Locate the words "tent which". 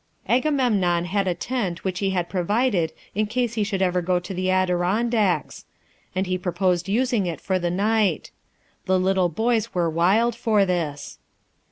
1.35-1.99